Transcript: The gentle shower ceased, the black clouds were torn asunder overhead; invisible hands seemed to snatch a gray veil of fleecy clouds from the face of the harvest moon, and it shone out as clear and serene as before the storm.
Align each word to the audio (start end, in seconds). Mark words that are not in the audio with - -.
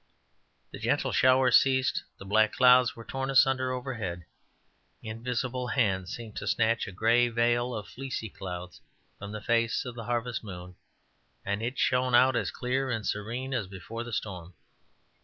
The 0.71 0.79
gentle 0.79 1.11
shower 1.11 1.51
ceased, 1.51 2.01
the 2.17 2.25
black 2.25 2.53
clouds 2.53 2.95
were 2.95 3.05
torn 3.05 3.29
asunder 3.29 3.71
overhead; 3.71 4.25
invisible 5.03 5.67
hands 5.67 6.15
seemed 6.15 6.35
to 6.37 6.47
snatch 6.47 6.87
a 6.87 6.91
gray 6.91 7.29
veil 7.29 7.75
of 7.75 7.87
fleecy 7.87 8.27
clouds 8.29 8.81
from 9.19 9.31
the 9.31 9.41
face 9.41 9.85
of 9.85 9.93
the 9.93 10.05
harvest 10.05 10.43
moon, 10.43 10.73
and 11.45 11.61
it 11.61 11.77
shone 11.77 12.15
out 12.15 12.35
as 12.35 12.49
clear 12.49 12.89
and 12.89 13.05
serene 13.05 13.53
as 13.53 13.67
before 13.67 14.03
the 14.03 14.11
storm. 14.11 14.55